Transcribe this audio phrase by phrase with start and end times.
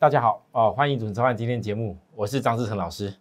[0.00, 3.12] 大家好哦，欢迎准时收看今天节目，我是张志成老师。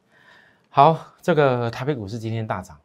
[0.70, 2.80] 好，这个台北股市今天大涨，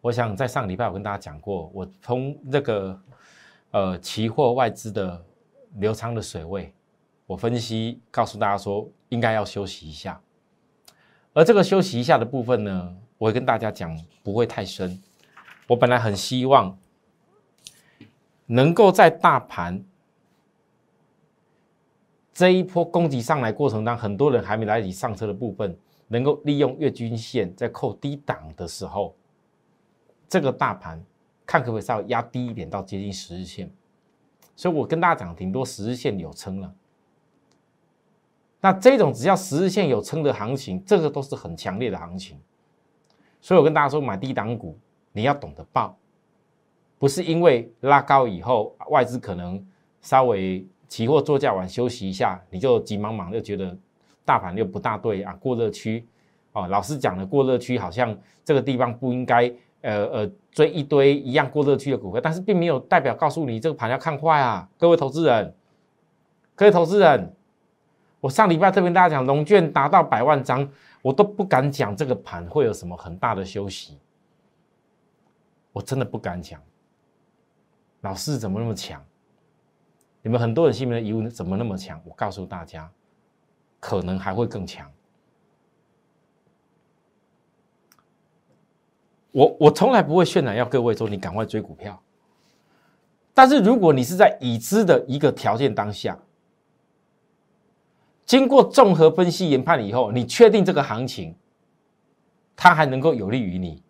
[0.00, 2.98] 我想在上礼拜我跟大家讲过，我从这个
[3.72, 5.22] 呃期货外资的
[5.74, 6.72] 流仓的水位，
[7.26, 10.18] 我分析告诉大家说应该要休息一下，
[11.34, 14.98] 而这个休息一下的部分呢，我会跟大家讲不会太深。
[15.66, 16.74] 我本来很希望
[18.46, 19.84] 能够在大盘。
[22.34, 29.14] 这一波攻击上来过程当中，很多人还没来得及上车的部分，能够利用月均线在扣低档的时候，
[30.28, 31.00] 这个大盘
[31.46, 33.70] 看可不可以稍微压低一点到接近十日线。
[34.56, 36.74] 所以我跟大家讲，顶多十日线有撑了。
[38.60, 42.36] 那这种只要十日线有撑的行情，这个都是很强烈的行情。
[43.40, 44.76] 所以我跟大家说，买低档股
[45.12, 45.96] 你要懂得报，
[46.98, 49.64] 不是因为拉高以后外资可能
[50.00, 50.66] 稍微。
[50.88, 53.76] 期货做价完休息一下，你就急忙忙就觉得
[54.24, 56.06] 大盘又不大对啊，过热区
[56.52, 56.66] 哦。
[56.68, 65.54] 老师讲的过热区好像这个地方不应该呃呃追一堆一样过热区的股票，但是并没有代表告诉你这个盘要看坏啊，各位投资人，
[66.54, 67.34] 各位投资人，
[68.20, 70.68] 我上礼拜特别跟大家讲，龙券达到百万张，
[71.02, 73.98] 我都不敢讲这个盘会有什么很大的休息，
[75.72, 76.60] 我真的不敢讲。
[78.02, 79.02] 老师怎么那么强？
[80.24, 82.00] 你们很多人心里面的疑问怎么那么强？
[82.02, 82.90] 我告诉大家，
[83.78, 84.90] 可能还会更强。
[89.32, 92.02] 我我从来不会渲染要各位说你赶快追股票，
[93.34, 96.18] 但是如果你是在已知的一个条件当下，
[98.24, 101.36] 经过综合分析研判以后，你确定这个行情
[102.56, 103.82] 它还能够有利于你，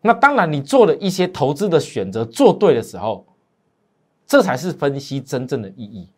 [0.00, 3.26] 那当然你做了一些投资的选择做对的时候。
[4.26, 6.08] 这才是分析真正的意义。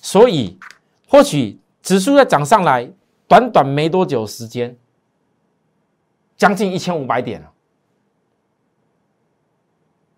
[0.00, 0.58] 所以，
[1.08, 2.90] 或许指数在涨上来，
[3.26, 4.76] 短短没多久时间，
[6.36, 7.52] 将近一千五百点了。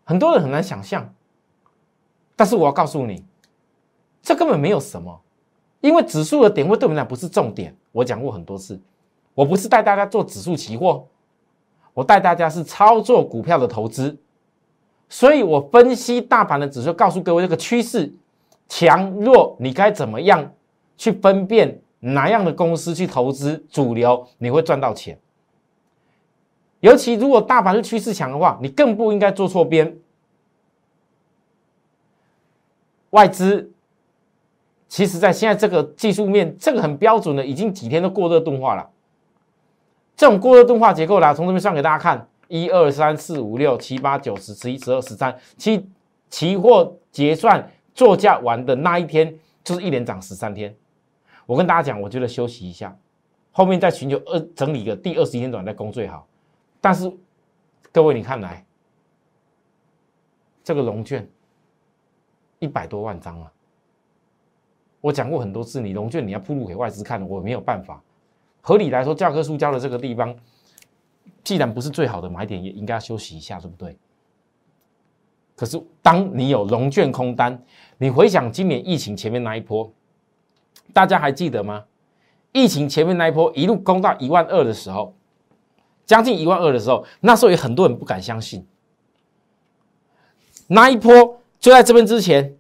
[0.04, 1.14] 很多人很难想象，
[2.34, 3.24] 但是我要告诉你，
[4.20, 5.22] 这根本没有什么，
[5.80, 7.76] 因为指数的点位对我们来不是重点。
[7.92, 8.80] 我讲过很多次，
[9.34, 11.06] 我不是带大家做指数期货，
[11.94, 14.16] 我带大家是操作股票的投资。
[15.12, 18.10] 所以我分析大盘的指数，告诉各位这个趋势
[18.68, 20.52] 强弱，你该怎么样
[20.96, 25.18] 去分辨哪样的公司去投资主流，你会赚到钱。
[26.78, 29.98] 尤其如果大盘是趋势强的话，你更不应该做错边。
[33.10, 33.72] 外资
[34.88, 38.88] 其实在现在这个技术面，这个很标准的，已经几天都过热钝化了。
[40.16, 42.28] 这种过热钝化结构来，从这边算给大家看。
[42.50, 45.88] 一二三四五六七八九十十一十二十三期
[46.28, 50.74] 期货结算作价完的那一天，就是一连涨十三天。
[51.46, 52.94] 我跟大家讲，我觉得休息一下，
[53.52, 56.26] 后面再寻求二整理个第二十一天段再攻最好。
[56.80, 57.08] 但是
[57.92, 58.66] 各位，你看来
[60.64, 61.24] 这个龙券
[62.58, 63.52] 一百多万张啊！
[65.00, 68.02] 我讲过很多次，你龙券你要铺路给外资看，我没有办法。
[68.60, 70.34] 合理来说，教科书教的这个地方。
[71.42, 73.96] 既然不是最好的买点，也应该要休息一下，对不对？
[75.56, 77.62] 可是当你有龙卷空单，
[77.98, 79.92] 你回想今年疫情前面那一波，
[80.92, 81.84] 大家还记得吗？
[82.52, 85.14] 疫情前面那一波一路攻到一万二的时候，
[86.06, 88.66] 将近一万二的时候，那时候有很多人不敢相信。
[90.66, 92.56] 那一波就在这边之前，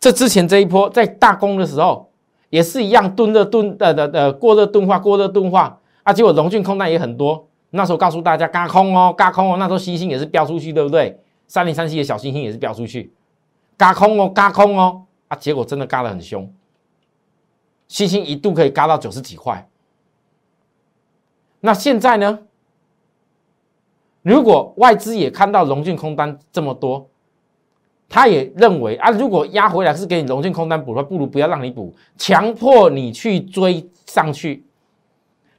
[0.00, 2.10] 这之前这一波在大攻的时候，
[2.48, 7.48] 也是一样蹲热蹲的的的过热钝化，过热钝化啊，结果龙卷空单也很多。
[7.74, 9.56] 那时候告诉大家，嘎空哦，嘎空哦。
[9.58, 11.18] 那时候星星也是飙出去，对不对？
[11.46, 13.12] 三零三七的小星星也是飙出去，
[13.76, 15.02] 嘎空哦，嘎空哦。
[15.28, 16.52] 啊，结果真的嘎得很凶，
[17.88, 19.66] 星星一度可以嘎到九十几块。
[21.60, 22.38] 那现在呢？
[24.20, 27.08] 如果外资也看到龙俊空单这么多，
[28.08, 34.64] 他也认为啊，如果压回来是给你龙俊空单补的话，不如不要让你补，强迫你去追上去，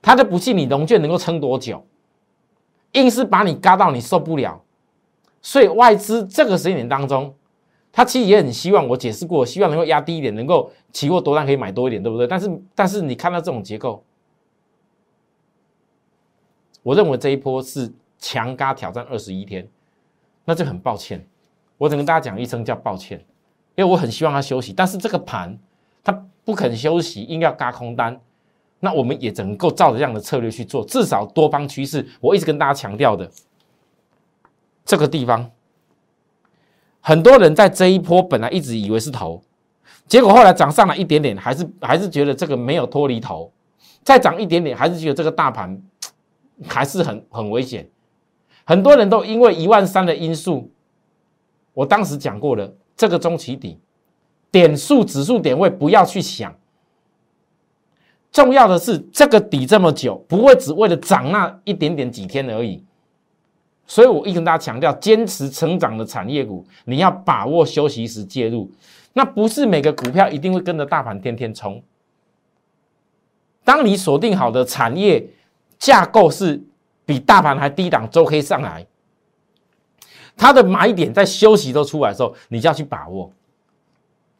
[0.01, 1.83] 他就不信你龙卷能够撑多久。
[2.93, 4.63] 硬是把你嘎到你受不了。
[5.41, 7.35] 所以外资这个时间点当中，
[7.91, 12.25] 他其实也很希望我解释过，希望能够压低一点，能够期货多单可以买多一点，对不对？
[12.25, 14.03] 但是但是你看到这种结构，
[16.81, 19.67] 我认为这一波是强嘎挑战二十一天，
[20.45, 21.27] 那就很抱歉，
[21.77, 23.19] 我只跟大家讲一声叫抱歉，
[23.75, 25.59] 因为我很希望他休息，但是这个盘
[26.03, 28.19] 他不肯休息，硬要嘎空单，
[28.83, 33.31] 那我们也只能够照着这样的策略去做，至少多方趋势，我一直跟大家强调的。
[34.83, 35.49] 这个地方，
[36.99, 39.41] 很多人在这一波本来一直以为是头，
[40.05, 43.49] 结果后来涨上来一点点，还是还是觉得这个没有脱离头，
[44.03, 45.81] 再涨一点点，还是觉得这个大盘
[46.67, 47.89] 还是很很危险。
[48.65, 50.69] 很多人都因为一万三的因素，
[51.73, 53.79] 我当时讲过了，这个中期底
[54.51, 56.53] 点数指数点位不要去想，
[58.33, 62.83] 重要的是这个底这么久，不会只为了涨那一点点几天而已。
[63.85, 68.69] 所以我一跟大家强调，坚持成长的产业股，你要把握休息时介入。
[69.13, 71.83] 那不是每个股票一定会跟着大盘天天冲。
[73.63, 75.25] 当你锁定好的产业
[75.77, 76.59] 架构是
[77.05, 78.87] 比大盘还低档，周黑上来，
[80.35, 83.31] 它的买点在休息都出来的时候，你就要去把握。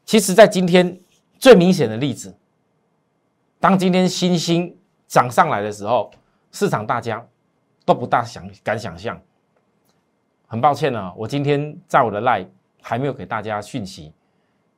[0.03, 0.99] 其实，在今天
[1.37, 2.35] 最明显的例子，
[3.63, 4.75] 当今天新兴
[5.07, 6.11] 涨上来的时候，
[6.51, 7.25] 市场大家
[7.85, 9.17] 都不大想敢想象。
[10.47, 12.45] 很抱歉呢，我今天在我的 line
[12.81, 14.11] 还没有给大家讯息。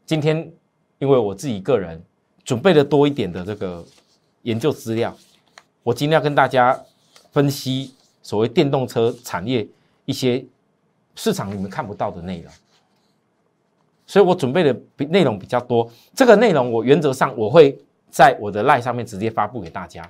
[0.06, 0.38] 今天
[1.00, 2.00] 因为我自己个人
[2.44, 3.84] 准备的多一点的这个
[4.44, 5.18] 研究资料，
[5.82, 6.80] 我今天要跟大家
[7.32, 7.92] 分析
[8.22, 9.68] 所谓电动车产业
[10.06, 10.46] 一些
[11.16, 12.54] 市场你们看不到的内容，
[14.06, 15.92] 所以我准备的比内容比较多。
[16.14, 17.76] 这个内容我原则上我会
[18.16, 20.10] 在我的 line 上面直接发布给大家。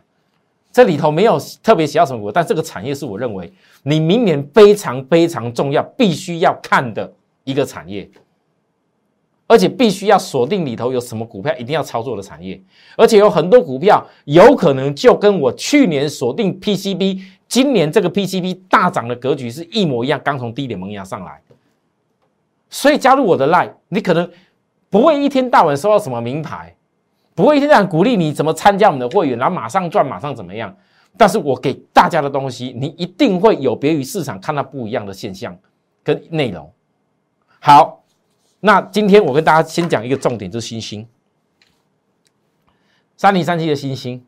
[0.72, 7.12] 这里头没有特别写到什么股，但这个产业是我认为你明年非常非常重要、必须要看的
[7.46, 8.08] 一个产业，
[9.48, 12.62] 而且必须要锁定里头有什么股票一定要操作的产业，
[12.96, 21.42] 而且有很多股票有可能就跟我去年锁定 PCB，今年这个 PCB 大涨的格局是一模一样，刚从低点萌芽上来，
[22.70, 24.30] 所以加入我的 line，你可能
[24.92, 26.76] 不会一天到晚收到什么名牌。
[27.36, 30.76] 不会一天这样鼓励你怎么参加我们的会员，然后马上赚，马上怎么样？
[31.18, 35.58] 但是我给大家的东西，你一定会有别于市场看到不一样的现象
[36.02, 36.72] 跟内容。
[37.60, 38.04] 好，
[38.62, 41.08] 那今天我跟大家先讲一个重点，就是星星
[43.18, 44.26] 三零三七的星星。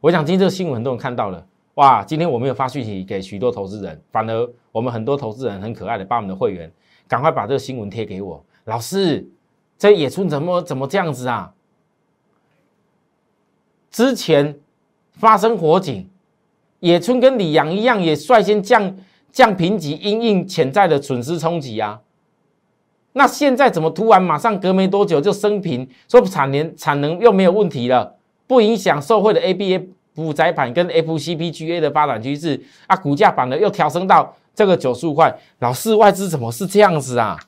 [0.00, 2.04] 我想今天这个新闻很多人看到了，哇！
[2.04, 6.70] 今天我没有发讯息给许多投资人，反而我们很多投资人很可爱的把我们的会员
[7.08, 8.44] 赶快把这个新闻贴给我。
[8.64, 9.26] 老师，
[9.78, 11.52] 这野村怎么怎么这样子啊？
[13.96, 14.54] 之前
[15.12, 16.06] 发生火警，
[16.80, 18.94] 野村跟李阳一样，也率先降
[19.32, 22.02] 降评级，因应潜在的损失冲击啊。
[23.14, 32.94] 那现在怎么突然马上隔没多久就升平，说产能产能又没有问题了，不影响受惠的 ABF 补载板跟 FCPGA 的发展趋势啊？
[32.94, 37.38] 股价反而又调升到这个九十五块，老是外资怎么是这样子啊？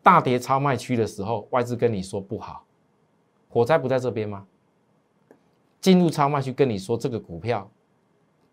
[0.00, 2.62] 大跌超卖区的时候，外资跟你说不好。
[3.54, 4.44] 火灾不在这边吗？
[5.80, 7.70] 进入超卖去跟你说这个股票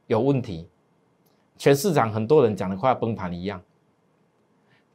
[0.06, 0.70] 有问题，
[1.58, 3.60] 全市场很多人讲的快要崩盘一样。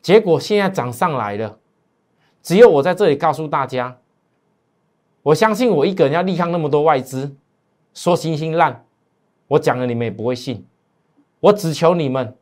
[0.01, 1.59] 结果现在涨上来了，
[2.41, 3.99] 只有我在这里告诉大家，
[5.25, 7.35] 我相信我一个人要力抗那么多外资
[7.93, 8.87] 说星星烂，
[9.49, 10.65] 我讲了你们也不会信。
[11.41, 12.33] 我只求你们，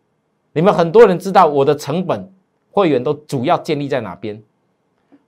[0.52, 2.30] 你们很多人知道我的成本
[2.72, 4.42] 会员都主要建立在哪边，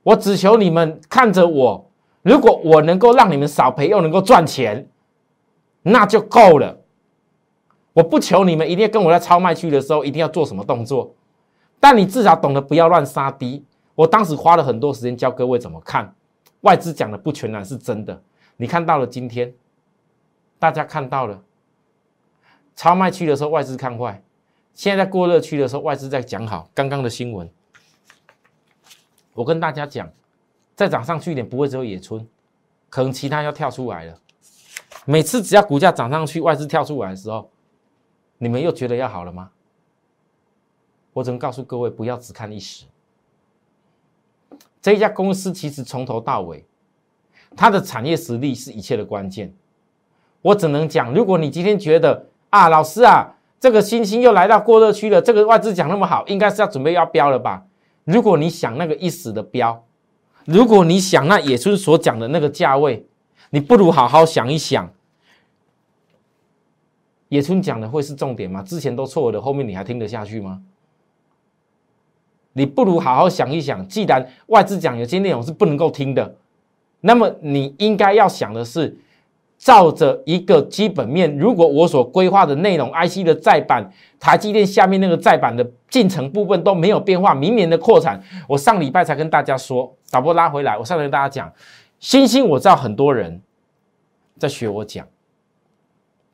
[0.03, 1.86] 我只求你们看着我。
[2.27, 4.89] 如果我能够让你们少赔又能够赚钱，
[5.83, 6.77] 那就够了。
[7.93, 11.15] 我不求你们一定要跟我在超卖区的时候一定要做什么动作，
[11.79, 13.65] 但你至少懂得不要乱杀低。
[13.95, 16.13] 我当时花了很多时间教各位怎么看
[16.63, 18.21] 外资讲的不全然是真的。
[18.57, 19.55] 你看到了今天，
[20.59, 21.41] 大家看到了
[22.75, 24.21] 超卖区的时候外资看坏，
[24.75, 26.69] 现在在过热区的时候外资在讲好。
[26.75, 27.49] 刚刚的新闻，
[29.35, 30.11] 我跟大家讲。
[30.77, 32.25] 再涨上去一点，不会只有野村，
[32.91, 34.21] 可能其他要跳出来了。
[35.07, 37.51] 每次只要股价涨上去，外资跳出来的时候，
[38.37, 39.51] 你们又觉得要好了吗？
[41.15, 42.85] 我只能告诉各位，不要只看一时。
[44.83, 46.63] 这一家公司其实从头到尾，
[47.57, 49.55] 它的产业实力是一切的关键。
[50.43, 57.65] 我只能讲，如果你今天觉得啊，老师啊，这个星星又来到过热区了，这个外资讲那么好，应该是要准备要标了吧？
[58.05, 59.86] 如果你想那个一时的标。
[60.47, 63.05] 如果你想那野村所讲的那个价位，
[63.51, 64.91] 你不如好好想一想，
[67.29, 68.63] 野村讲的会是重点吗？
[68.63, 70.63] 之前都错了，后面你还听得下去吗？
[72.53, 76.37] 你不如好好想一想，既然外资讲有些内容是不能够听的，
[77.01, 78.97] 那么你应该要想的是，
[79.59, 91.53] 照着一个基本面，如果我所规划的内容，IC 的再版，台积电下面那个再版的进程部分都没有变化，明年的扩产，我上礼拜才跟大家说，导播拉回来，我上来跟大家讲，
[91.99, 93.41] 星星我知道很多人
[94.39, 95.07] 在学我讲，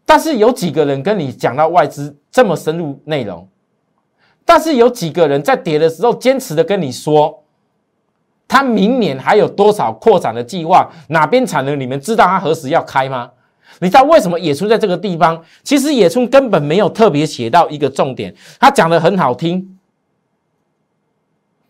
[0.04, 3.48] 但是有几个人跟你讲到外资这么深入内容？
[4.44, 7.41] 但是有几个人在跌的时候坚持的跟你说，
[8.52, 10.86] 他明年还有多少扩展的计划？
[11.08, 11.80] 哪边产能？
[11.80, 13.30] 你们知道他何时要开吗？
[13.78, 15.42] 你知道为什么野村在这个地方？
[15.62, 19.78] 其实野村根本没有特别写到一个重点，他讲的很好听。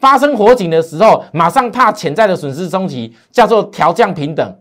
[0.00, 4.56] 发生火警的时候，马上怕潜在的损失终极，叫做调降平等。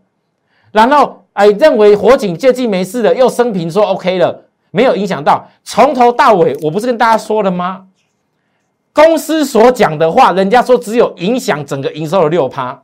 [0.71, 5.43] 然后哎，认为火警接近没事了，又升平说 OK 了，没有影响到。
[5.63, 7.87] 从头到尾，我不是跟大家说了吗？
[8.93, 12.83] 公司所讲的话，人家说只有影响整个营收的六趴，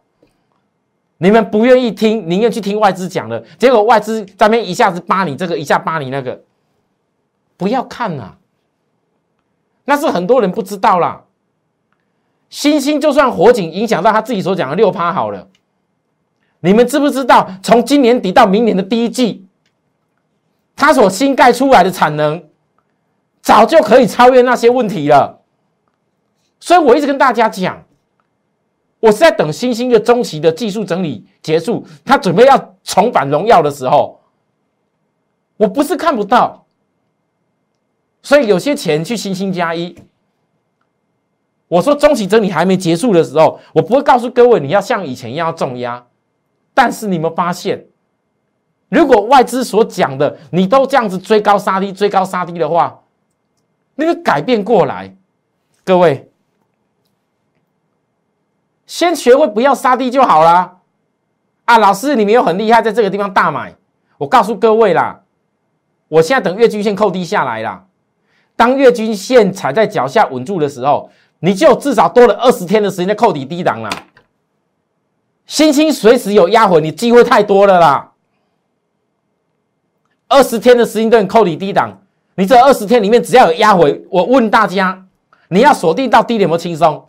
[1.18, 6.42] 你们不愿意听，宁愿去听外资讲的，结果外资在那边一下子扒你这个，一下扒你那个，
[7.58, 8.36] 不要看呐，
[9.84, 11.24] 那是很多人不知道啦。
[12.50, 15.50] 星星就算火警影响到他自己所讲的六趴好了，
[16.62, 19.46] 你们知不知道，从今年底到明年的第一季，
[20.74, 22.42] 他所新盖出来的产能，
[23.42, 25.37] 早就可以超越那些问题了。
[26.60, 27.84] 所以我一直跟大家讲，
[29.00, 34.20] 我是在等新兴的中期的技术整理结束，他准备要重返荣耀的时候，
[35.56, 36.66] 我不是看不到。
[38.24, 39.96] 所以有些钱去新兴加一，
[41.68, 46.06] 我说中期整理还没结束的时候，我不会告诉各位你要像以前一样重压。
[46.74, 47.86] 但是你们发现，
[48.90, 53.04] 如果外资所讲的你都这样子追高杀低、追高杀低的话，
[53.96, 55.16] 那个改变过来，
[55.86, 56.30] 各位。
[58.88, 60.78] 先学会不要杀低就好啦。
[61.66, 61.78] 啊！
[61.78, 63.76] 老师，你们又很厉害，在这个地方大买。
[64.18, 65.20] 我告诉各位啦，
[66.08, 67.84] 我现在等月均线扣低下来啦。
[68.56, 73.90] 当月均线踩在脚下稳住的时候，你就至少多了二十天的时间在扣底低档啦。
[75.46, 78.14] 星星随时有压回，你机会太多了啦。
[80.30, 81.92] 二十天的时间段扣底低档，
[82.36, 85.06] 你这二十天里面只要有压回，我问大家，
[85.50, 87.06] 你要锁定到低点有没有轻松？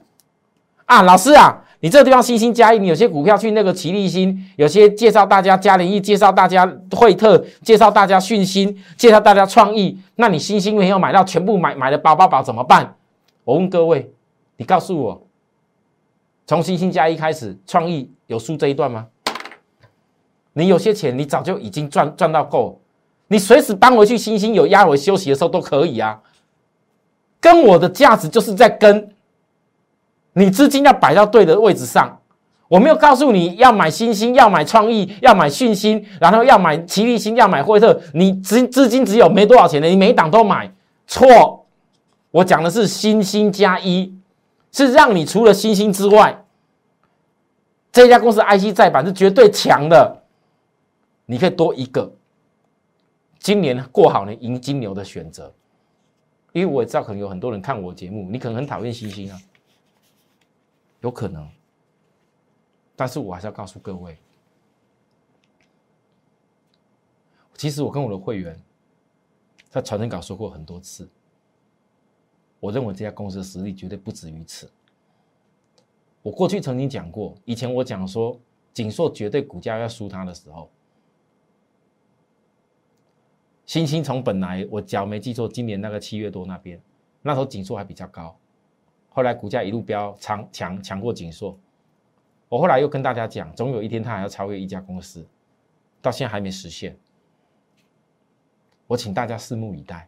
[0.87, 1.65] 啊，老师啊！
[1.81, 9.97] 你这个地方新兴加一，你有些股票去那个齐力新，有些介绍大家嘉联益，介绍大家惠特，介绍大家讯芯，介绍大家创意。
[10.17, 12.97] 那你新兴没有买到，全部买买的包包包怎么办？
[13.45, 14.11] 我问各位，
[14.57, 15.23] 你告诉我，
[16.49, 19.07] 从新兴加一开始，创意有输这一段吗？
[20.55, 22.81] 你有些钱，你早就已经赚赚到够，
[23.29, 26.21] 你随时搬回去，新兴有压回休息的时候都可以啊。
[27.41, 29.09] 跟我的价值就是在跟。
[30.39, 32.17] 你资金要摆到对的位置上，
[32.69, 38.01] 我没有告诉你要买新兴，要买创意，要买讯芯，然后要买奇力新，要买惠特。
[38.15, 40.73] 你资资金只有没多少钱的，你每一档都买
[41.07, 41.67] 错。
[42.31, 44.15] 我讲的是新兴加一，
[44.71, 46.45] 是让你除了新兴之外，
[47.91, 50.23] 这家公司 IC 再版是绝对强的，
[51.27, 52.13] 你可以多一个。
[53.41, 55.53] 今年过好呢，赢金牛的选择，
[56.53, 59.39] 因为我也知道可能有很多人看我节目，你可能很讨厌新兴啊。
[61.01, 61.49] 有可能，
[62.97, 64.19] 但是我还是要告诉各位，
[67.55, 68.61] 其实我跟我的会员
[69.69, 71.09] 在传真稿说过很多次，
[72.61, 74.71] 我认为这家公司的实力绝对不止于此。
[76.23, 78.39] 我过去曾经讲过，以前我讲说
[78.73, 80.71] 锦硕绝对股价要输它的时候，
[83.67, 86.81] 星星从本来我假没记错，今年那个七月多那边，
[87.23, 88.38] 那时候锦硕还比较高。
[89.19, 91.59] 后来股价一路飙，强强强过锦硕。
[92.49, 95.27] 我后来又跟大家讲，总有一天它还要超越一家公司，
[96.01, 96.97] 到现在还没实现。
[98.87, 100.07] 我请大家拭目以待。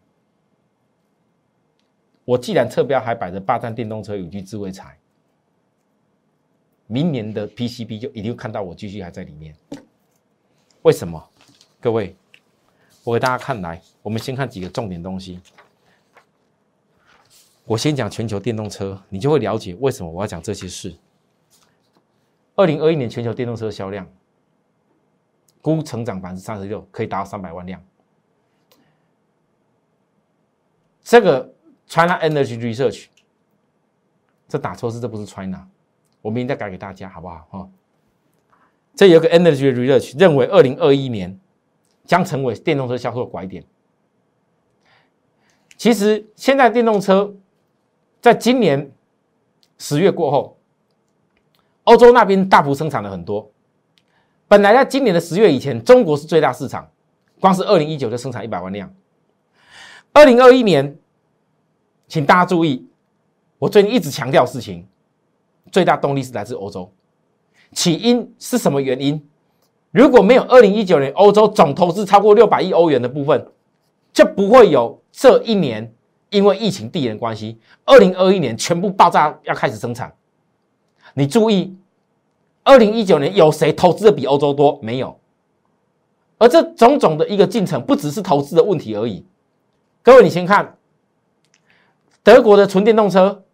[2.24, 4.96] 我既然侧标还摆着霸占电动车、有机智慧财，
[6.86, 9.52] 明年的 PCB 就一定看到我继续还在里面。
[10.82, 11.20] 为什么？
[11.80, 12.14] 各位，
[13.02, 15.40] 我给大家看来，我们先看几个重点东西。
[17.70, 20.92] 我先讲全球电动车，你就会了解为什么我要讲这些事。
[22.56, 24.10] 二零二一年全球电动车销量
[25.62, 27.80] 估成长百分之三十六，可以达到三百万辆。
[31.00, 31.54] 这个
[31.86, 33.06] China Energy Research，
[34.48, 35.68] 这打错字，这不是 China，
[36.22, 37.46] 我明天再改给大家，好不好？
[37.50, 37.70] 哈，
[38.96, 41.38] 这有个 Energy Research 认为，二零二一年
[42.04, 43.64] 将成为电动车销售拐点。
[45.76, 47.32] 其实现在电动车
[48.20, 48.90] 在今年
[49.78, 50.56] 十月过后，
[51.84, 53.50] 欧洲那边大幅生产了很多。
[54.46, 56.90] 本来在今年的十月以前，中国是最大市场，
[57.40, 58.92] 光是二零一九就生产一百万辆。
[60.12, 60.98] 二零二一年，
[62.08, 62.86] 请大家注意，
[63.58, 64.86] 我最近一直强调事情，
[65.70, 66.92] 最大动力是来自欧洲。
[67.72, 69.24] 起因是什么原因？
[69.92, 73.46] 如果没有二零一九年欧洲总投资超过六百亿欧元的部分，
[74.12, 75.94] 就不会有这一年
[76.30, 80.12] 因为疫情递延关系，二零二一年全部爆炸要开始生产。
[81.14, 81.76] 你注意，
[82.62, 84.78] 二零一九年有谁投资的比欧洲多？
[84.82, 85.18] 没有。
[86.38, 89.24] 而这种种的一个进程，不只是投资的问题而已。
[90.02, 90.78] 各位，你先看
[92.22, 93.44] 德国的纯电动车，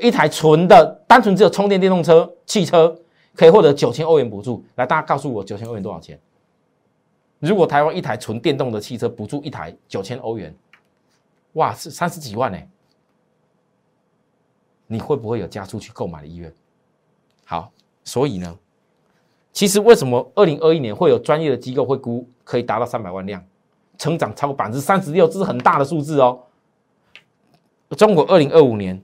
[0.00, 2.96] 一台纯的单纯只有充电电动车汽车。
[3.36, 6.16] 可以获得九千欧元补助，来，大家告诉我九千欧元多少钱？
[7.40, 10.54] 如果台湾一台纯电动的汽车补助一台九千欧元，
[11.54, 12.58] 哇，是三十几万呢！
[14.86, 16.52] 你会不会有加出去购买的意愿？
[17.44, 17.72] 好，
[18.04, 18.58] 所以呢，
[19.52, 23.44] 其实为什么二零二一年会有专业的机构会估可以达到三百万辆，
[23.98, 26.40] 成长超过百分之三十六，这是很大的数字哦。
[27.90, 29.02] 中国二零二五年，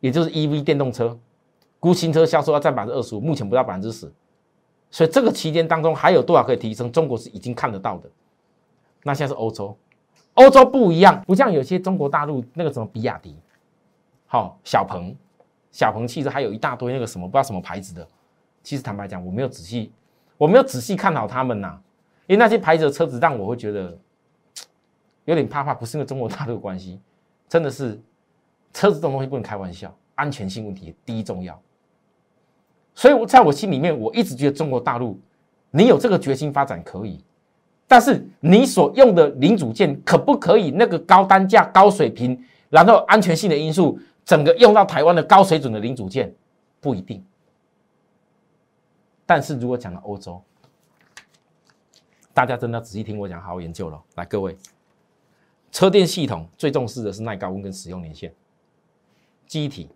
[0.00, 1.18] 也就是 EV 电动车。
[1.80, 4.12] 估新车销售要占百分之二十五，目前不到百分之十，
[4.90, 6.90] 所以这个期间当中还有多少可以提升？
[6.90, 8.10] 中国是已经看得到的。
[9.04, 9.76] 那现在是欧洲，
[10.38, 13.36] 欧洲不一样，不像有些中国大陆那个什么比亚迪，
[14.26, 15.12] 好小鹏，
[15.72, 18.06] 小鹏汽车还有一大堆那个什么不知道什么牌子的。
[18.62, 19.90] 其实坦白讲，我没有仔细，
[20.36, 21.76] 我没有仔细看好他们呐，
[22.28, 23.98] 因为那些牌子的车子让我会觉得
[25.26, 27.00] 有点怕怕，不是因为中国大陆的关系，
[27.48, 28.00] 真的是
[28.72, 31.60] 车子这种东西不能开玩笑，安全性问题第一重要。
[32.94, 35.18] 所以，我在我心里面，我一直觉得中国大陆，
[35.70, 37.24] 你有这个决心发展可以，
[37.90, 46.32] 但是你所用的零组件可不可以那个高单价、高水平，然后安全性的因素，整个用到台湾的高水准的零组件，
[46.80, 47.24] 不一定。
[49.24, 50.42] 但是如果讲到欧洲，
[52.34, 53.98] 大家真的要仔细听我讲，好好研究了。
[54.16, 54.54] 来，各位，
[55.72, 58.30] 车电系统最重视的是耐高温跟使用年限，
[59.46, 59.88] 机体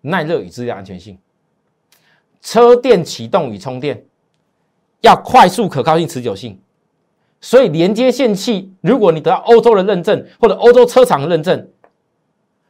[0.00, 1.16] 耐热与质量安全性。
[2.40, 4.04] 车电启动与充电
[5.00, 6.58] 要快速、可靠性、持久性，
[7.40, 11.68] 所以连接线器，如果你得到欧洲的认证，或者欧洲车厂的认证，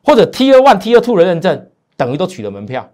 [0.05, 2.91] 或者 T 二 One、T 二 Two 的认证，等于都取了门票。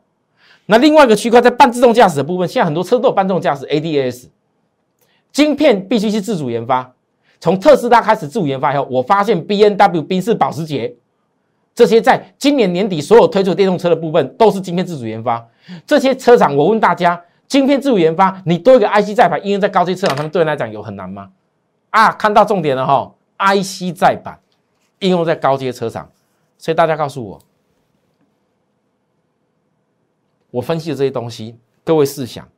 [0.66, 4.26] 那另外一个区块在半自动驾驶的部分，现在很多车都有半自动驾驶 ADAS，
[5.32, 6.94] 晶片必须是自主研发。
[7.38, 10.94] 从特斯拉开始自主研发以后，我发现 B N W、宾士、保时捷。
[11.74, 15.46] 这些在今年年底所有推出电动车的部分都是晶片自主研发。
[15.86, 21.32] 这些车厂，我问大家，晶片自主研发，你多一个 IC 载板应用在高阶车厂上面，对人来讲有很难吗？
[21.90, 24.38] 啊，看到重点了哈，IC 载板
[24.98, 26.10] 应用在高阶车厂，
[26.58, 27.40] 所以大家告诉我，
[30.50, 32.48] 我分析的这些东西，各位试想，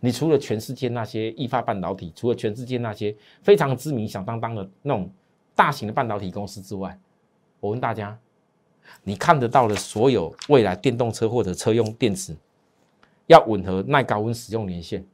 [0.00, 5.10] 你除了全世界那些易发半导体，除了全世界那些非常知名、响当当的那种
[5.54, 6.98] 大型的半导体公司之外，
[7.60, 8.18] 我问大家。
[9.02, 12.36] 你看得到的所有未来电动车或者车用电池，
[13.26, 15.04] 要吻合耐高温使用年限，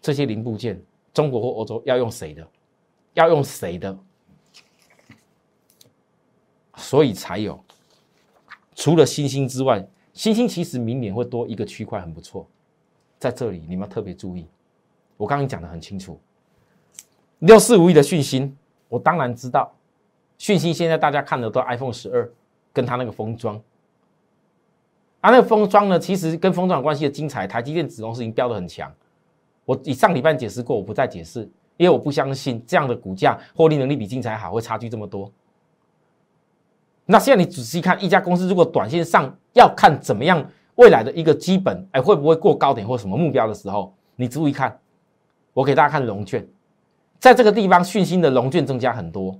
[0.00, 2.46] 这些零部件，中国或欧洲要用谁的？
[3.14, 3.96] 要用谁的？
[6.76, 7.62] 所以才有。
[8.74, 12.48] 除了星星之外，星星其实明年会多一个区块，很不错。
[13.18, 14.46] 在这里你们要特别注意，
[15.16, 16.20] 我刚刚讲的很清楚。
[17.38, 18.52] 六四五亿的讯息，
[18.88, 19.72] 我当然知道。
[20.36, 22.30] 讯息现在大家看的都 iPhone 十二，
[22.72, 23.62] 跟它那个封装，
[25.24, 28.92] 啊，那封装呢，其实跟封装有关系的精彩，台积电子公司已经标的很强。
[29.64, 31.40] 我以上礼拜解释过，我不再解释，
[31.78, 35.32] 因为我不相信这样的股价获利能力比精彩好，会差距这么多。
[37.06, 44.78] 那现在你仔细看一家公司，如果短线上要看怎么样未来的一个基本，哎，会不会过高点或什么目标的时候，你注意看，
[45.54, 46.46] 我给大家看龙卷，
[47.18, 49.34] 在这个地方讯息的龙卷增加很多。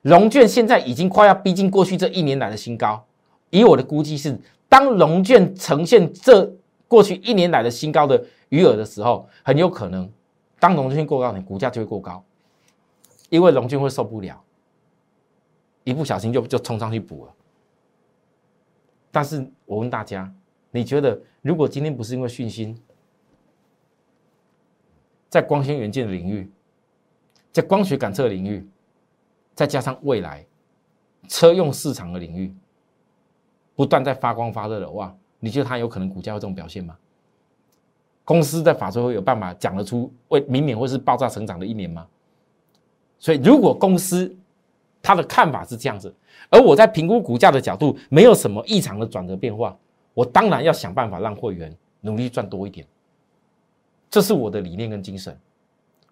[0.00, 3.04] 龙卷现在已经快要逼近过去这一年来的新高，
[3.52, 4.36] 以我的估计是，
[4.68, 6.50] 当龙卷呈现这
[6.88, 10.10] 过去一年来的新高的余额的时候，很有可能，
[10.58, 12.24] 当龙卷过高，你股价就会过高，
[13.28, 14.42] 因为龙卷会受不了，
[15.84, 17.34] 一不小心就就冲上去补了。
[19.10, 20.32] 但是我问大家，
[20.70, 22.74] 你觉得如果今天不是因为讯息，
[25.28, 26.50] 在光纤元件领域，
[27.52, 28.66] 在光学感测领域？
[29.54, 30.46] 再加上未来
[31.28, 32.54] 车用市场的领域
[33.74, 36.96] 不断在发光发热的话，你觉得它有可能股价会这种表现吗？
[38.24, 42.06] 公司在法说会有办法讲得出，为明年会是爆炸成长的一年吗？
[43.18, 44.34] 所以如果公司
[45.02, 46.14] 他的看法是这样子，
[46.48, 49.76] 而我在评估股价的角度没有什么异常的转折变化，
[50.14, 52.86] 我当然要想办法让会员努力赚多一点。
[54.08, 55.36] 这是我的理念跟精神。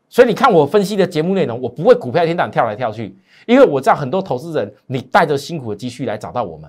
[0.09, 6.69] 所以你看我分析的节目内容，我不会股票天堂跳来跳去，因为我知道很多投资人，你带着辛苦的积蓄来找到我们，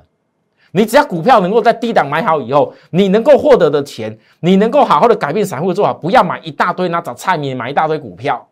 [0.71, 8.47] 你只要股票能够在低档买好以后，你能够获得的钱，你能够好好的改变散户的做法，不要买一大堆，那找菜米买一大堆股票，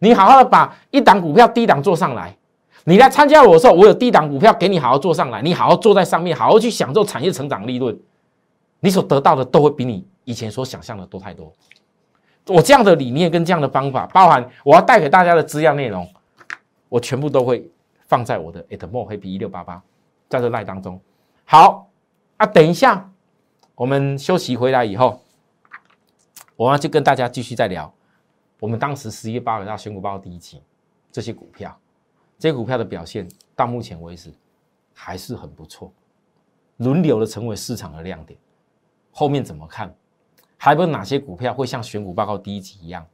[0.00, 2.36] 你好好的把一档股票低档做上来，
[2.84, 7.96] 你来参加我的时候，我有低档股票给你好好做上来，你好好坐在上面，好好去享受产业成长利润，
[8.80, 11.52] 你所得到的都会比你以前所想象的多太多。
[12.48, 16.08] 我这样的理念跟这样的方法，包含我要带给大家的资料内容，
[16.88, 17.68] 我全部都会
[18.08, 19.80] 放在我的 at more happy 一六八八
[20.28, 21.00] 在这赖当中。
[21.48, 21.92] 好
[22.38, 23.08] 啊，等一下
[23.76, 25.22] 我们休息回来以后，
[26.56, 27.92] 我要就跟大家继续再聊。
[28.58, 30.60] 我们当时十一月八号选股报第一期，
[31.12, 31.78] 这些股票，
[32.36, 34.34] 这些股票的表现到目前为止
[34.92, 35.92] 还是很不错，
[36.78, 38.36] 轮流的成为市场的亮点。
[39.12, 39.94] 后面怎么看？
[40.56, 43.06] 还有哪些股票会像选股报告第一集一样，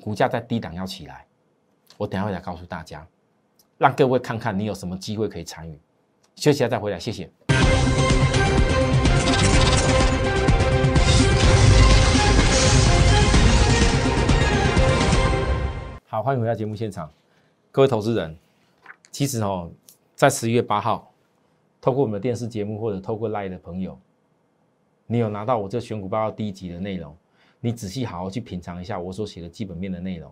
[0.00, 1.24] 股价在低档要起来？
[1.96, 3.06] 我等下会来告诉大家，
[3.78, 5.78] 让各位看看你有什么机会可以参与。
[6.36, 7.30] 休息下再回来，谢谢。
[16.04, 17.10] 好，欢迎回到节目现场，
[17.72, 18.36] 各位投资人。
[19.10, 19.70] 其实哦，
[20.14, 21.10] 在十一月八号，
[21.80, 23.98] 透过我们的电视节目或者透过 Line 的朋友。
[25.06, 27.16] 你有拿到我这选股报告第一集的内容，
[27.60, 30.30] 你仔细好好去品尝一下我所写的基本面的内容。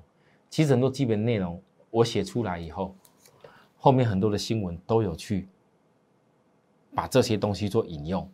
[0.51, 1.59] 其实很多基本内容
[1.91, 2.95] 我写出来以后，
[3.79, 5.49] 后面很多的新闻都有去
[6.95, 8.31] 把这些东西做引用，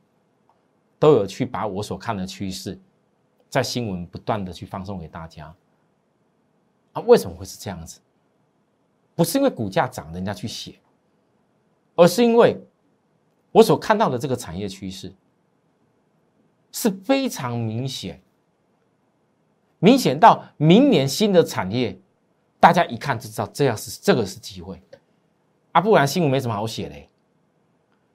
[0.98, 2.78] 都有去把我所看的趋势，
[3.48, 5.54] 在新闻不断的去放送给大家。
[6.92, 8.00] 啊，为什么会是这样子？
[9.14, 10.74] 不是因为股价涨人家去写，
[11.94, 12.60] 而是因为
[13.52, 15.12] 我所看到的这个产业趋势。
[16.72, 18.22] 是非常明显，
[19.80, 21.98] 明显到明年新的产业，
[22.60, 24.80] 大家一看就知道这样是这个是机会
[25.72, 27.09] 啊，不然新闻没什么好写嘞。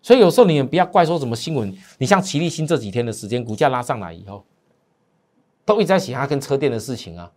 [0.06, 4.46] 所以有时候你们不要怪说什么新闻，你像齐立新这几天的时间，股价拉上来以后，
[5.66, 7.32] 都一直在写它跟车电的事情啊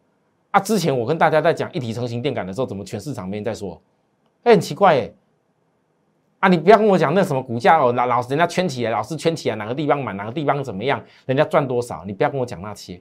[0.50, 0.60] 啊！
[0.60, 3.80] 之前我跟大家在讲一体成型电感的时候，怎么全市场没人在说？
[4.42, 5.10] 哎，很奇怪哎。
[6.40, 12.04] 啊，你不要跟我讲那什么股价哦，老老人家圈起来，老是圈起来，哪个地方买，哪个地方怎么样，人家赚多少？
[12.04, 13.00] 你不要跟我讲那些。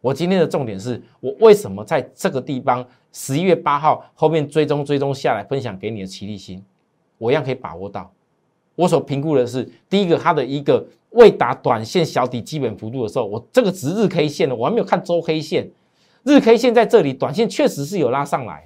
[0.00, 6.64] 我今天的重点是我为什么在这个地方十一月八号后面追踪追踪下来分享给你的齐力新，
[7.18, 8.10] 我一样可以把握到。
[8.80, 15.70] 我所评估的是第一个，它的一个未达短线小底基本幅度的时候，我这个值日 K 线的，我还没有看周 K 线，
[16.22, 18.64] 日 K 线在这里，短线确实是有拉上来。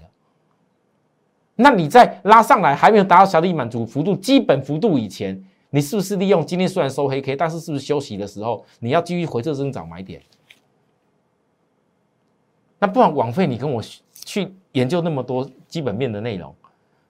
[1.57, 10.23] 那你在拉上来还没有达到小底满足幅度、基本幅度以前，你是不是利用今天虽然收黑 K，但是是不是休息的时候，你要继续回撤增长买点？
[12.79, 16.55] 那不然枉费你跟我去研究那么多基本面的内容，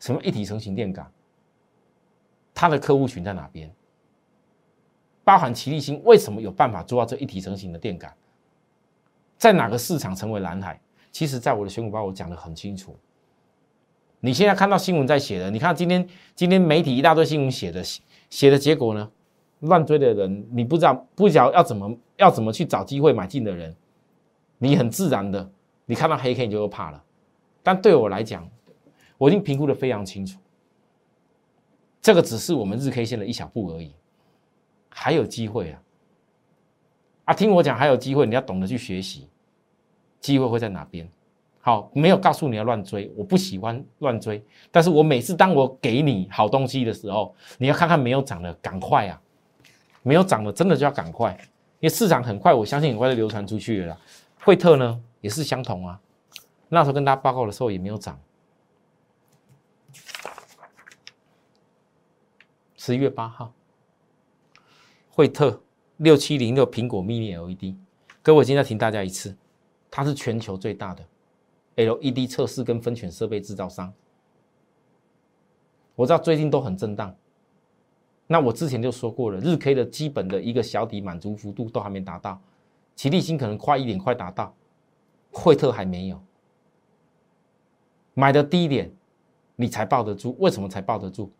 [0.00, 1.06] 什么一体成型电感，
[2.54, 3.70] 它的客户群在哪边？
[5.24, 8.14] 包含齐力新为什么有办法做到这一体成型的电感？
[9.36, 10.80] 在哪个市场成为蓝海？
[11.10, 12.96] 其实，在我的选股包我讲的很清楚。
[14.20, 17.82] 你现在看到新闻在写的，你看今天今天媒体一大堆新闻写的
[18.30, 19.10] 写的结果呢？
[19.60, 23.74] 乱追的人，你不知道不知道要怎么要怎么去找机会买进的人，
[24.58, 25.50] 你很自然的，
[25.86, 27.02] 你看到黑 K 你就会怕了。
[27.62, 28.46] 但对我来讲，
[29.16, 30.38] 我已经评估的非常清楚，
[32.04, 33.90] 这个只是我们日 K 线的一小步而已，
[34.90, 35.80] 还有机会啊！
[37.24, 39.26] 啊，听我讲还有机会，你要懂得去学习，
[40.20, 41.08] 机会会在哪边？
[41.62, 44.44] 好，没有告诉你要乱追，我不喜欢乱追。
[44.70, 49.18] 但是我每次当我给你好东西的时候，你要看看没有涨的，赶快啊！
[50.02, 51.32] 没有涨的，真的就要赶快，
[51.80, 53.98] 因为市场很快，我相信很快就流传出去了。
[54.40, 55.98] 惠特呢也是相同啊，
[56.68, 58.20] 那时候跟大家报告的时候也没有涨。
[62.86, 63.50] 十一月八号，
[65.10, 65.58] 惠特
[65.96, 67.74] 六七零六苹果 mini LED，
[68.22, 69.34] 各位今天提醒大家一次，
[69.90, 71.02] 它是全球最大的。
[71.76, 73.90] LED 测试跟分权设备制造商，
[75.94, 77.16] 我知道最近都很震荡。
[78.26, 82.38] 那我之前就说过了，日 K 的基本的一个小底满足幅度都还没达到，
[82.94, 84.54] 齐力新可能快一点，快达到，
[85.32, 86.22] 惠特还没有。
[88.12, 88.94] 买的低点，
[89.56, 90.36] 你才抱得住。
[90.38, 91.32] 为什么才抱得住？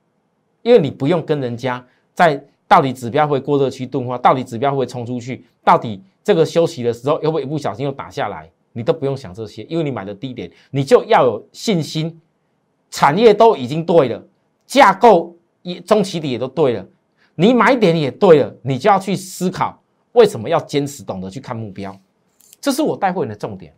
[0.65, 8.51] 因为你不用跟人家在到底指标会过热区钝化，到底指标会冲出去，到底这个休息的时候会不会一不小心又打下来？
[8.73, 12.21] 你都不用想这些，因为你买的低点，你就要有信心，
[12.91, 14.21] 产业都已经对了，
[14.67, 16.85] 架构也中期底也都对了，
[17.37, 19.81] 你买点也对了，你就要去思考
[20.13, 21.97] 为什么要坚持，懂得去看目标，
[22.61, 23.73] 这是我带会员的重点。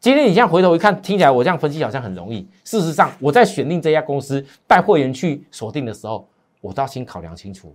[0.00, 6.28] 今天你这样回头一看，听起来我这样分析好像很容易，事实上我在选定这家公司带会员去锁定的时候，
[6.60, 7.74] 我都要先考量清楚，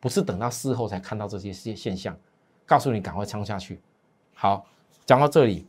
[0.00, 2.16] 不是等到事后才看到这些现现象，
[2.64, 3.80] 告诉你赶快撑下去。
[4.34, 4.66] 好，
[5.04, 5.66] 讲到这里。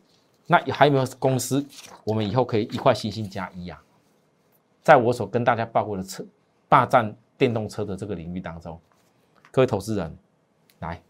[0.47, 1.65] 那还有没有公司，
[2.03, 3.81] 我们以后可以一块星星加一啊？
[4.81, 6.25] 在我所跟大家报过的车
[6.67, 8.77] 霸占电动车的这个领域当中，
[9.49, 10.17] 各位投资人，
[10.79, 11.01] 来，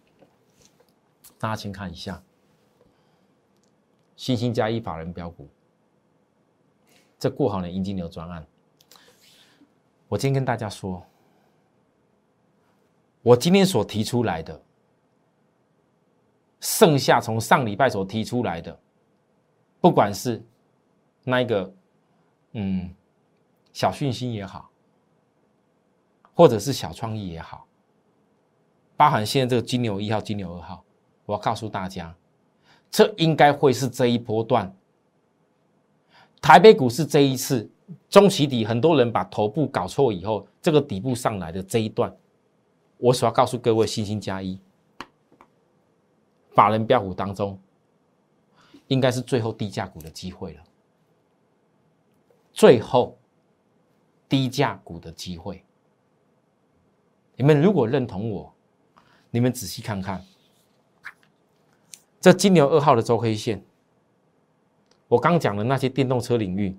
[1.39, 2.21] 大家先看一下，
[4.21, 5.49] 新兴加一法人标股，
[7.17, 8.45] 这过好了银金流专案，
[10.07, 11.03] 我今天跟大家说，
[13.23, 14.61] 我今天所提出来的，
[16.59, 18.79] 剩下从上礼拜所提出来的。
[19.79, 20.45] 不管是
[21.23, 21.73] 那一个，
[22.51, 22.93] 嗯，
[23.73, 24.69] 小讯息也好，
[26.35, 27.65] 或者是小创意也好，
[28.95, 30.85] 包含现在这个金牛一号、金牛二号，
[31.25, 32.15] 我要告诉大家，
[32.91, 34.75] 这应该会是这一波段
[36.41, 37.67] 台北股市这一次
[38.09, 42.15] 中期底，很多人把头部搞错以后，这个底部上来的这一段，
[42.97, 44.59] 我所要告诉各位，信心加一，
[46.53, 47.59] 法人标股当中。
[48.87, 50.63] 应该是最后低价股的机会了。
[52.51, 53.17] 最后
[54.27, 55.63] 低价股的机会，
[57.37, 58.53] 你们如果认同我，
[59.29, 60.21] 你们仔细看看
[62.21, 63.61] 这金牛二号的周黑线。
[65.07, 66.77] 我刚讲的那些电动车领域，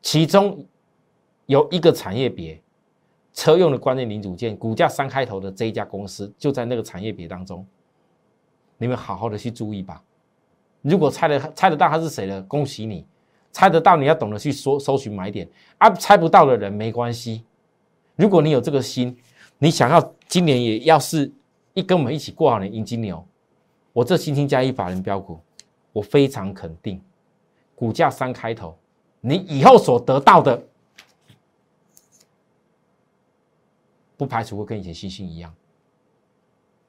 [0.00, 0.66] 其中
[1.44, 2.60] 有一个产业别，
[3.34, 7.64] 车用的关键零组件，股价三开头的这一家公司，就在那个产业别当中。
[8.78, 10.02] 你们好好的去注意吧。
[10.80, 13.04] 如果猜得猜得到他是谁的，恭喜你；
[13.52, 15.46] 猜得到，你要懂得去搜搜寻买点
[15.78, 15.90] 啊。
[15.90, 17.44] 猜不到的人没关系。
[18.16, 19.16] 如果你有这个心，
[19.58, 21.30] 你想要今年也要是
[21.74, 23.24] 一跟我们一起过好年，迎金牛，
[23.96, 25.40] 我这星星加一法人标股，
[25.90, 27.02] 我非常肯定，
[27.74, 28.76] 股价三开头，
[29.22, 30.62] 你以后所得到的，
[34.14, 35.54] 不排除会跟以前星星一样。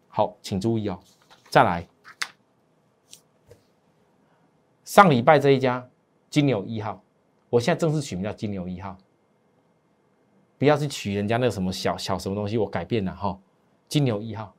[0.09, 0.99] 好，请注意哦，
[1.49, 1.87] 再来。
[4.83, 5.89] 上礼拜这一家
[6.29, 7.01] 金牛一号，
[7.49, 8.97] 我现在正式取名叫金牛一号，
[10.57, 13.39] 不要去取人家那什么小小什么东西，我改变了哈。
[13.87, 14.53] 金牛一号，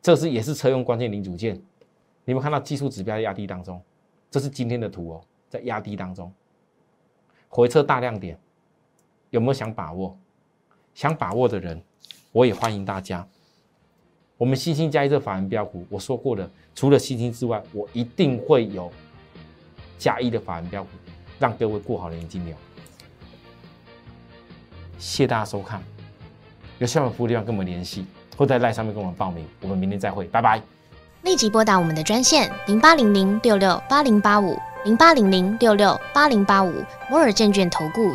[0.00, 1.60] 这是也是车用关键零组件，
[2.24, 3.82] 你们看到技术指标压低当中，
[4.30, 6.32] 这是今天的图哦，在压低当中，
[7.48, 8.38] 回撤大亮点，
[9.30, 10.16] 有没有想把握？
[10.94, 11.82] 想把握的人，
[12.32, 13.26] 我也欢迎大家。
[14.36, 18.90] 我们星星加一这法人标股，我说过的，除了星星之外，我一定会有。
[19.98, 20.90] 加一的法人标股，
[21.40, 22.54] 让各位过好年金流。
[24.96, 25.82] 谢谢大家收看，
[26.78, 28.06] 有需要服务的地方跟我们联系，
[28.38, 29.44] 或在赖上面跟我们报名。
[29.60, 30.62] 我们明天再会，拜拜。
[31.22, 36.72] 立即拨打我们的专线零八零零六六八零八五零八零零六六八零八五
[37.10, 38.14] 摩尔证券投顾